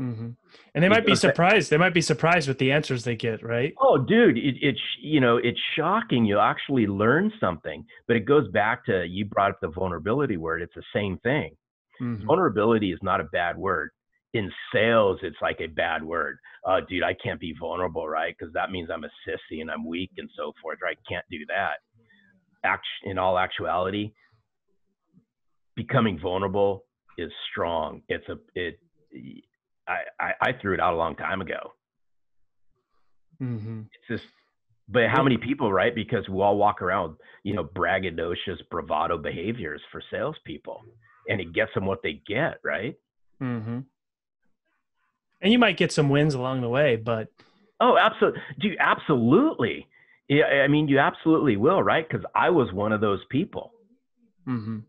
[0.00, 0.30] Mm-hmm.
[0.74, 1.70] And they might be surprised.
[1.70, 3.74] They might be surprised with the answers they get, right?
[3.80, 6.24] Oh, dude, it, it's you know it's shocking.
[6.24, 10.62] You actually learn something, but it goes back to you brought up the vulnerability word.
[10.62, 11.54] It's the same thing.
[12.00, 12.26] Mm-hmm.
[12.26, 13.90] Vulnerability is not a bad word.
[14.32, 16.38] In sales, it's like a bad word.
[16.66, 18.34] Uh, dude, I can't be vulnerable, right?
[18.38, 20.78] Because that means I'm a sissy and I'm weak and so forth.
[20.82, 20.96] Right?
[21.08, 21.74] Can't do that.
[22.64, 24.12] Act in all actuality,
[25.76, 26.84] becoming vulnerable
[27.18, 28.02] is strong.
[28.08, 28.78] It's a it
[30.20, 31.72] I, I, threw it out a long time ago.
[33.42, 33.82] Mm-hmm.
[33.92, 34.32] It's just,
[34.88, 35.94] but how many people, right?
[35.94, 40.82] Because we all walk around, you know, braggadocious, bravado behaviors for salespeople,
[41.28, 42.96] and it gets them what they get, right?
[43.42, 43.80] Mm-hmm.
[45.42, 47.28] And you might get some wins along the way, but
[47.80, 49.86] oh, absolutely, do absolutely.
[50.28, 52.06] Yeah, I mean, you absolutely will, right?
[52.08, 53.72] Because I was one of those people.
[54.46, 54.80] Mm-hmm.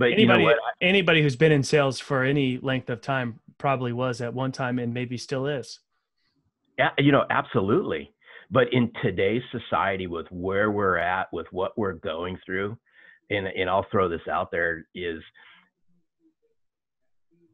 [0.00, 3.92] But anybody, you know anybody who's been in sales for any length of time probably
[3.92, 5.78] was at one time and maybe still is.
[6.78, 8.10] Yeah, you know, absolutely.
[8.50, 12.78] But in today's society, with where we're at, with what we're going through,
[13.28, 15.20] and and I'll throw this out there is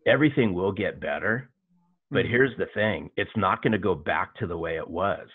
[0.06, 1.50] everything will get better.
[2.12, 2.30] But mm-hmm.
[2.30, 5.26] here's the thing: it's not going to go back to the way it was.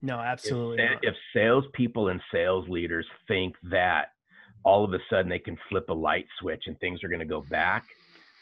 [0.00, 0.82] No, absolutely.
[0.82, 4.13] If, if salespeople and sales leaders think that
[4.64, 7.26] all of a sudden they can flip a light switch and things are going to
[7.26, 7.84] go back,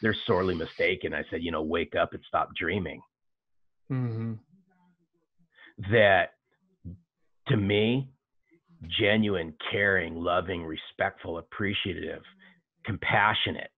[0.01, 1.13] they're sorely mistaken.
[1.13, 3.01] I said, you know, wake up and stop dreaming.
[3.91, 4.33] Mm-hmm.
[5.91, 6.33] That
[7.47, 8.09] to me,
[8.99, 12.21] genuine, caring, loving, respectful, appreciative,
[12.85, 13.69] compassionate.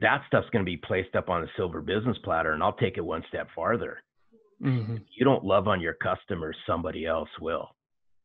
[0.00, 2.96] That stuff's going to be placed up on a silver business platter, and I'll take
[2.96, 4.02] it one step farther.
[4.62, 4.98] Mm-hmm.
[5.16, 7.70] you don't love on your customers, somebody else will.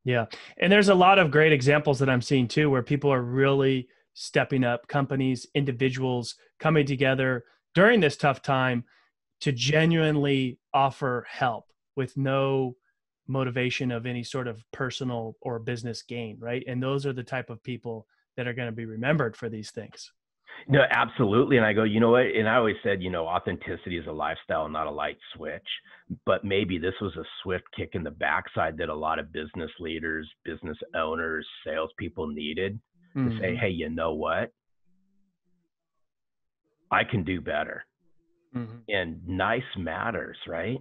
[0.08, 0.28] Yeah.
[0.58, 3.90] And there's a lot of great examples that I'm seeing too, where people are really
[4.14, 7.44] stepping up, companies, individuals coming together
[7.76, 8.86] during this tough time
[9.42, 11.66] to genuinely offer help
[11.98, 12.78] with no
[13.28, 16.64] motivation of any sort of personal or business gain, right?
[16.68, 19.72] And those are the type of people that are going to be remembered for these
[19.72, 20.14] things.
[20.68, 21.58] No, absolutely.
[21.58, 22.26] And I go, you know what?
[22.26, 25.68] And I always said, you know, authenticity is a lifestyle, not a light switch.
[26.26, 29.72] But maybe this was a swift kick in the backside that a lot of business
[29.80, 32.80] leaders, business owners, salespeople needed
[33.16, 33.30] mm-hmm.
[33.30, 33.60] to say, mm-hmm.
[33.60, 34.52] hey, you know what?
[36.92, 37.86] I can do better.
[38.56, 38.78] Mm-hmm.
[38.88, 40.80] And nice matters, right?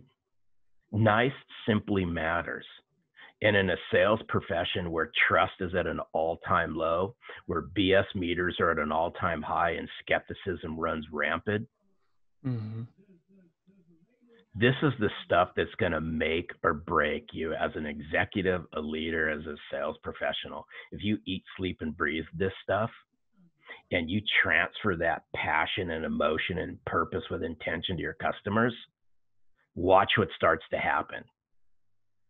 [0.92, 1.32] Nice
[1.66, 2.64] simply matters.
[3.42, 7.14] And in a sales profession where trust is at an all time low,
[7.46, 11.68] where BS meters are at an all time high and skepticism runs rampant,
[12.44, 12.82] mm-hmm.
[14.54, 18.80] this is the stuff that's going to make or break you as an executive, a
[18.80, 20.64] leader, as a sales professional.
[20.90, 22.90] If you eat, sleep, and breathe this stuff,
[23.92, 28.74] and you transfer that passion and emotion and purpose with intention to your customers,
[29.74, 31.22] watch what starts to happen.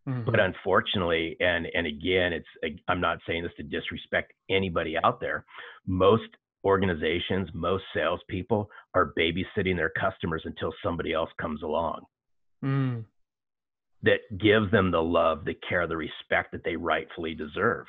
[0.09, 0.31] Mm-hmm.
[0.31, 5.45] But unfortunately, and and again, it's I'm not saying this to disrespect anybody out there.
[5.87, 6.29] Most
[6.65, 12.03] organizations, most salespeople are babysitting their customers until somebody else comes along
[12.65, 13.05] mm.
[14.03, 17.87] that gives them the love, the care, the respect that they rightfully deserve.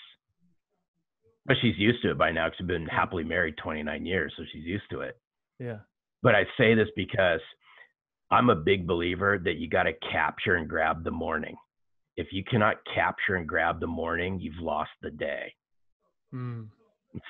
[1.47, 4.45] But she's used to it by now because we've been happily married 29 years, so
[4.53, 5.19] she's used to it.
[5.59, 5.79] yeah.
[6.23, 7.41] But I say this because
[8.31, 11.55] I'm a big believer that you got to capture and grab the morning.
[12.17, 15.53] If you cannot capture and grab the morning, you've lost the day.
[16.35, 16.69] Mm.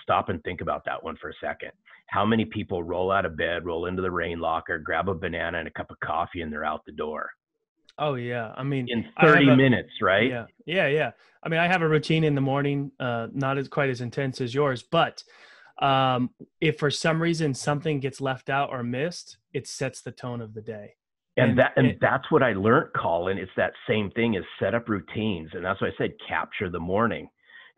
[0.02, 1.72] Stop and think about that one for a second.
[2.06, 5.58] How many people roll out of bed, roll into the rain locker, grab a banana
[5.58, 7.30] and a cup of coffee, and they're out the door
[7.98, 8.52] Oh yeah.
[8.56, 10.28] I mean, in 30 a- minutes, right?
[10.28, 11.10] Yeah, yeah, yeah.
[11.42, 14.40] I mean, I have a routine in the morning, uh, not as quite as intense
[14.40, 15.22] as yours, but
[15.80, 16.30] um,
[16.60, 20.54] if for some reason something gets left out or missed, it sets the tone of
[20.54, 20.94] the day.
[21.36, 23.38] And, And that and it- that's what I learned, Colin.
[23.38, 25.50] It's that same thing as set up routines.
[25.52, 27.28] And that's why I said capture the morning.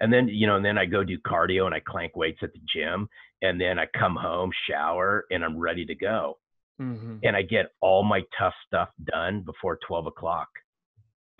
[0.01, 2.53] And then, you know, and then I go do cardio and I clank weights at
[2.53, 3.09] the gym.
[3.43, 6.39] And then I come home, shower, and I'm ready to go.
[6.81, 7.17] Mm-hmm.
[7.23, 10.49] And I get all my tough stuff done before 12 o'clock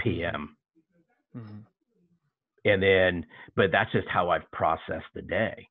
[0.01, 0.57] PM.
[1.37, 1.59] Mm-hmm.
[2.65, 5.69] And then, but that's just how I've processed the day.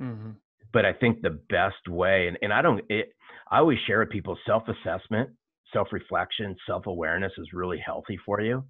[0.00, 0.30] Mm-hmm.
[0.72, 3.12] but I think the best way, and, and I don't, it,
[3.50, 5.30] I always share with people self assessment,
[5.72, 8.62] self reflection, self awareness is really healthy for you,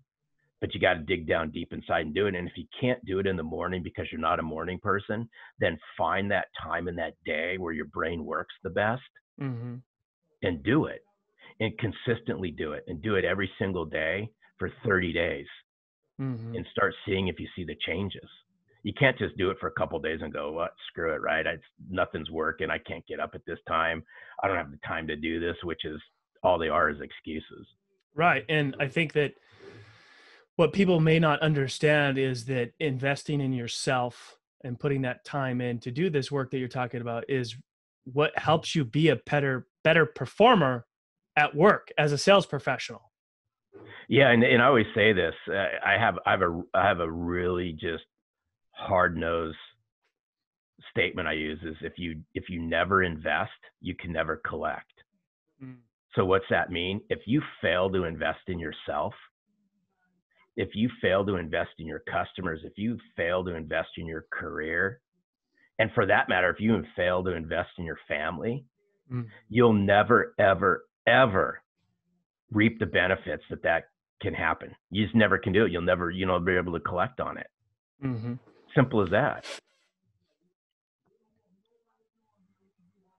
[0.63, 2.35] but you got to dig down deep inside and do it.
[2.35, 5.29] And if you can't do it in the morning because you're not a morning person,
[5.61, 9.03] then find that time in that day where your brain works the best
[9.41, 9.75] Mm-hmm.
[10.43, 11.05] And do it
[11.61, 15.47] and consistently do it and do it every single day for 30 days
[16.21, 16.57] Mm-hmm.
[16.57, 18.29] and start seeing if you see the changes.
[18.83, 20.75] You can't just do it for a couple days and go, "What?
[20.89, 21.47] Screw it!" Right?
[21.47, 22.71] I, nothing's working.
[22.71, 24.03] I can't get up at this time.
[24.43, 26.01] I don't have the time to do this, which is
[26.43, 27.69] all they are is excuses.
[28.17, 28.45] Right.
[28.49, 29.35] And I think that
[30.57, 35.79] what people may not understand is that investing in yourself and putting that time in
[35.79, 37.57] to do this work that you're talking about is
[38.13, 40.87] what helps you be a better better performer
[41.37, 43.13] at work as a sales professional.
[44.09, 45.35] Yeah, and, and I always say this.
[45.49, 48.05] Uh, I have I have a I have a really just
[48.73, 49.57] hard nosed
[50.91, 54.93] statement I use is if you if you never invest, you can never collect.
[55.63, 55.77] Mm.
[56.15, 57.01] So what's that mean?
[57.11, 59.13] If you fail to invest in yourself,
[60.57, 64.27] if you fail to invest in your customers, if you fail to invest in your
[64.33, 65.01] career,
[65.79, 68.65] and for that matter, if you fail to invest in your family,
[69.13, 69.27] Mm.
[69.49, 71.63] you'll never, ever, ever
[72.53, 73.85] reap the benefits that that
[74.21, 74.75] can happen.
[74.91, 75.73] You just never can do it.
[75.73, 77.47] You'll never, you know, be able to collect on it.
[78.05, 78.35] Mm-hmm.
[78.75, 79.45] Simple as that.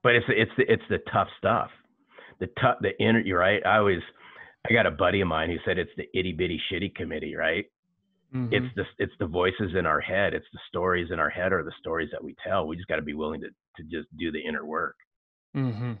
[0.02, 1.70] But it's it's the it's the tough stuff.
[2.38, 3.64] The tough the inner you're right.
[3.66, 4.00] I always
[4.68, 7.66] I got a buddy of mine who said it's the itty bitty shitty committee, right?
[8.34, 8.54] Mm-hmm.
[8.54, 10.32] It's the it's the voices in our head.
[10.32, 12.66] It's the stories in our head or the stories that we tell.
[12.66, 14.96] We just got to be willing to to just do the inner work.
[15.56, 15.92] Mm-hmm.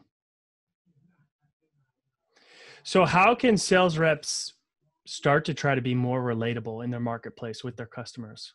[2.82, 4.54] So, how can sales reps
[5.06, 8.54] start to try to be more relatable in their marketplace with their customers?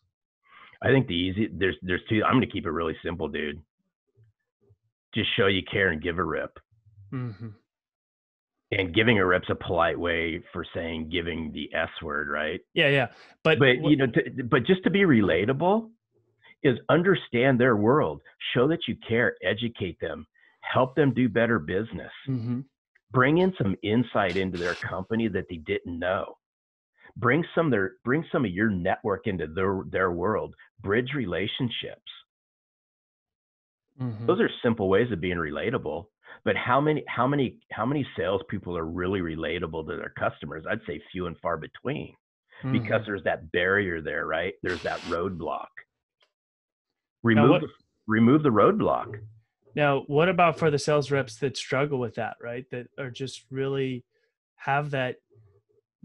[0.82, 2.24] I think the easy there's there's two.
[2.24, 3.62] I'm gonna keep it really simple, dude.
[5.14, 6.58] Just show you care and give a rip.
[7.14, 7.50] Mm-hmm.
[8.72, 12.60] And giving a rip's a polite way for saying giving the S word, right?
[12.74, 13.08] Yeah, yeah.
[13.44, 15.92] But, But you know, to, but just to be relatable
[16.64, 18.22] is understand their world,
[18.54, 20.26] show that you care, educate them,
[20.74, 22.66] help them do better business, Mhm.
[23.12, 26.38] bring in some insight into their company that they didn't know.
[27.18, 30.56] Bring some their bring some of your network into their their world.
[30.82, 32.12] Bridge relationships.
[34.00, 34.28] Mhm.
[34.28, 36.08] those are simple ways of being relatable
[36.44, 40.82] but how many how many how many salespeople are really relatable to their customers i'd
[40.86, 42.16] say few and far between
[42.72, 43.06] because Mhm.
[43.06, 45.68] there's that barrier there right there's that roadblock
[47.24, 47.62] remove
[48.08, 49.16] remove the roadblock
[49.76, 52.66] Now, what about for the sales reps that struggle with that, right?
[52.72, 54.06] That are just really
[54.56, 55.18] have that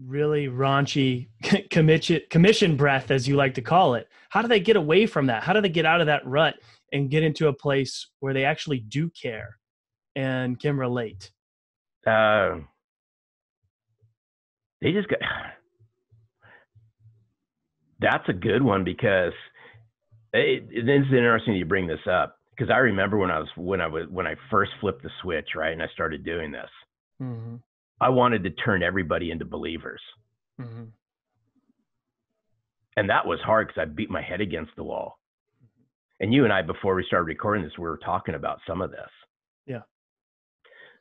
[0.05, 1.29] really raunchy
[1.69, 4.07] commission commission breath, as you like to call it.
[4.29, 5.43] How do they get away from that?
[5.43, 6.55] How do they get out of that rut
[6.91, 9.57] and get into a place where they actually do care
[10.15, 11.31] and can relate?
[12.05, 12.57] Uh,
[14.81, 15.19] they just got.
[18.01, 19.33] That's a good one because
[20.33, 23.81] it, it is interesting you bring this up because I remember when I was when
[23.81, 26.69] I was when I first flipped the switch right and I started doing this.
[27.21, 27.55] Mm-hmm.
[27.99, 30.01] I wanted to turn everybody into believers.
[30.59, 30.85] Mm-hmm.
[32.97, 35.17] And that was hard because I beat my head against the wall.
[36.19, 38.91] And you and I, before we started recording this, we were talking about some of
[38.91, 39.09] this.
[39.65, 39.81] Yeah.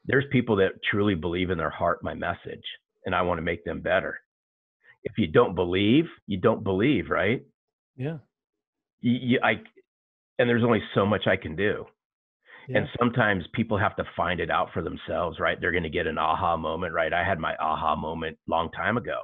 [0.06, 2.64] There's people that truly believe in their heart my message,
[3.04, 4.18] and I want to make them better.
[5.04, 7.42] If you don't believe, you don't believe, right?
[7.96, 8.18] Yeah.
[9.00, 9.62] You, you, I,
[10.40, 11.84] and there's only so much I can do.
[12.66, 12.78] Yeah.
[12.78, 15.60] And sometimes people have to find it out for themselves, right?
[15.60, 17.12] They're going to get an aha moment, right?
[17.12, 19.18] I had my aha moment long time ago.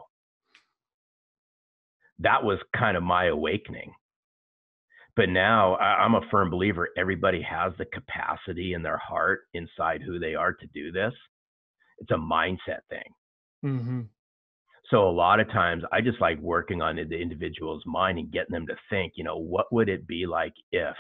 [2.19, 3.93] That was kind of my awakening.
[5.17, 10.19] But now I'm a firm believer everybody has the capacity in their heart inside who
[10.19, 11.15] they are to do this.
[11.99, 13.15] It's a mindset thing.
[13.65, 14.01] Mm-hmm.
[14.91, 18.53] So a lot of times I just like working on the individual's mind and getting
[18.53, 20.97] them to think, you know, what would it be like if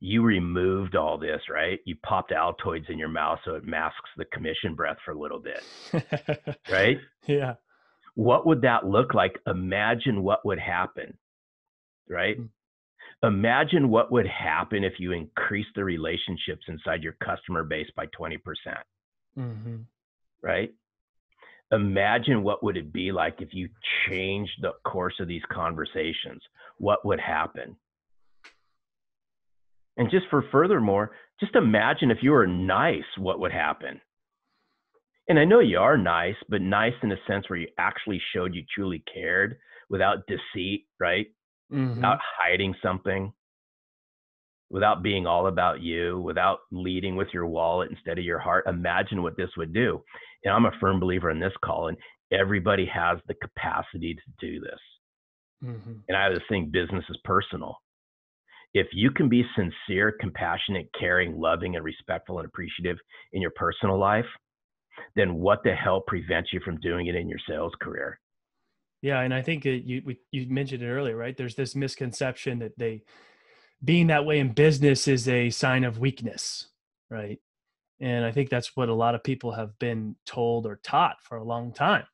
[0.00, 1.80] you removed all this, right?
[1.84, 5.40] You popped Altoids in your mouth so it masks the commission breath for a little
[5.40, 5.62] bit,
[6.70, 6.98] right?
[7.26, 7.54] Yeah.
[8.14, 9.38] What would that look like?
[9.46, 11.18] Imagine what would happen,
[12.08, 12.36] right?
[12.36, 13.26] Mm-hmm.
[13.26, 18.38] Imagine what would happen if you increase the relationships inside your customer base by 20%,
[19.38, 19.76] mm-hmm.
[20.42, 20.72] right?
[21.72, 23.68] Imagine what would it be like if you
[24.08, 26.42] changed the course of these conversations?
[26.78, 27.76] What would happen?
[29.98, 31.10] And just for furthermore,
[31.40, 34.00] just imagine if you were nice, what would happen?
[35.28, 38.54] And I know you are nice, but nice in a sense where you actually showed
[38.54, 39.58] you truly cared
[39.90, 41.26] without deceit, right?
[41.70, 41.96] Mm-hmm.
[41.96, 43.32] Without hiding something,
[44.70, 48.66] without being all about you, without leading with your wallet instead of your heart.
[48.66, 50.02] Imagine what this would do.
[50.44, 51.96] And I'm a firm believer in this, Colin,
[52.30, 54.80] and Everybody has the capacity to do this.
[55.64, 55.92] Mm-hmm.
[56.08, 57.78] And I have this thing business is personal
[58.74, 62.98] if you can be sincere, compassionate, caring, loving, and respectful and appreciative
[63.32, 64.26] in your personal life,
[65.16, 68.20] then what the hell prevents you from doing it in your sales career?
[69.00, 71.36] Yeah, and I think you we, you mentioned it earlier, right?
[71.36, 73.02] There's this misconception that they
[73.82, 76.66] being that way in business is a sign of weakness,
[77.08, 77.38] right?
[78.00, 81.36] And I think that's what a lot of people have been told or taught for
[81.36, 82.04] a long time.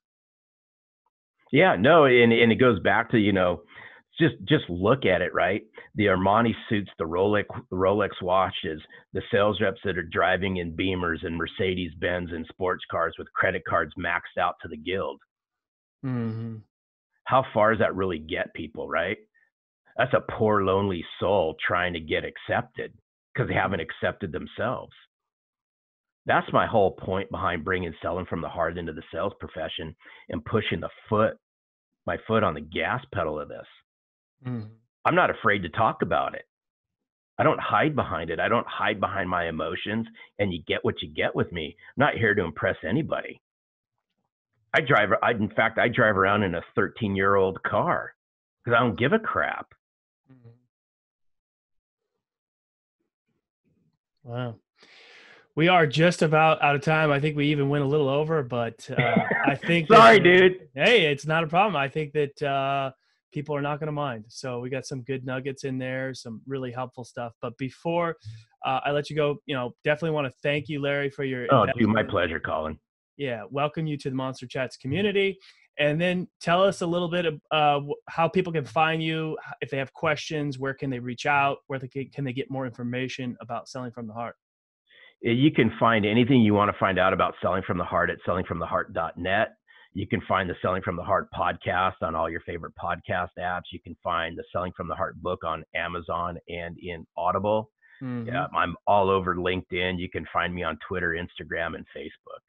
[1.52, 3.62] Yeah, no, and and it goes back to you know
[4.18, 5.62] just just look at it, right?
[5.94, 8.80] The Armani suits, the Rolex Rolex watches,
[9.12, 13.32] the sales reps that are driving in Beamers and Mercedes Benz and sports cars with
[13.34, 15.20] credit cards maxed out to the guild.
[16.04, 16.56] Mm-hmm.
[17.24, 19.18] How far does that really get people, right?
[19.96, 22.92] That's a poor, lonely soul trying to get accepted
[23.32, 24.92] because they haven't accepted themselves.
[26.26, 29.94] That's my whole point behind bringing selling from the heart into the sales profession
[30.30, 31.36] and pushing the foot,
[32.06, 33.66] my foot on the gas pedal of this
[34.46, 34.68] Mm.
[35.04, 36.44] I'm not afraid to talk about it.
[37.38, 38.38] I don't hide behind it.
[38.40, 40.06] I don't hide behind my emotions.
[40.38, 41.76] And you get what you get with me.
[41.96, 43.40] I'm not here to impress anybody.
[44.74, 48.14] I drive, I, in fact, I drive around in a 13 year old car
[48.64, 49.68] because I don't give a crap.
[50.32, 50.48] Mm-hmm.
[54.30, 54.56] Wow.
[55.56, 57.12] We are just about out of time.
[57.12, 59.14] I think we even went a little over, but uh,
[59.46, 59.88] I think.
[59.88, 60.68] Sorry, that, dude.
[60.74, 61.76] Hey, it's not a problem.
[61.76, 62.90] I think that uh,
[63.32, 64.24] people are not going to mind.
[64.28, 67.34] So we got some good nuggets in there, some really helpful stuff.
[67.40, 68.16] But before
[68.64, 71.46] uh, I let you go, you know, definitely want to thank you, Larry, for your.
[71.54, 72.76] Oh, dude, my pleasure, Colin.
[73.16, 75.38] Yeah, welcome you to the Monster Chats community,
[75.78, 79.38] and then tell us a little bit of uh, how people can find you.
[79.60, 81.58] If they have questions, where can they reach out?
[81.68, 84.34] Where they can, can they get more information about selling from the heart?
[85.32, 88.18] You can find anything you want to find out about selling from the heart at
[88.28, 89.56] sellingfromtheheart.net.
[89.94, 93.62] You can find the Selling from the Heart podcast on all your favorite podcast apps.
[93.72, 97.70] You can find the Selling from the Heart book on Amazon and in Audible.
[98.02, 98.28] Mm-hmm.
[98.28, 99.98] Yeah, I'm all over LinkedIn.
[99.98, 102.42] You can find me on Twitter, Instagram, and Facebook.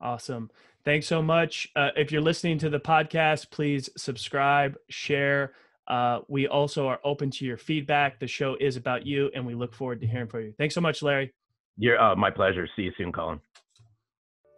[0.00, 0.50] Awesome.
[0.84, 1.68] Thanks so much.
[1.74, 5.54] Uh, if you're listening to the podcast, please subscribe, share.
[5.88, 8.20] Uh, we also are open to your feedback.
[8.20, 10.54] The show is about you, and we look forward to hearing from you.
[10.56, 11.32] Thanks so much, Larry.
[11.76, 12.68] You're, uh, my pleasure.
[12.76, 13.40] See you soon, Colin.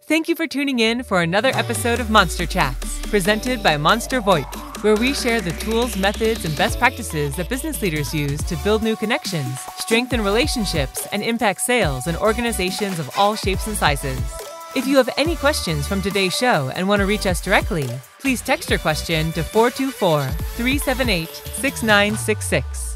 [0.06, 4.82] Thank you for tuning in for another episode of Monster Chats, presented by Monster VoIP,
[4.82, 8.82] where we share the tools, methods, and best practices that business leaders use to build
[8.82, 14.20] new connections, strengthen relationships, and impact sales in organizations of all shapes and sizes.
[14.76, 17.88] If you have any questions from today's show and want to reach us directly,
[18.20, 22.93] please text your question to 424 378 6966.